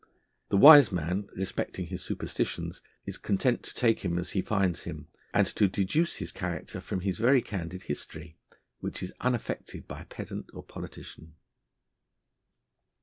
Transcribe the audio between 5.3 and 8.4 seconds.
and to deduce his character from his very candid history,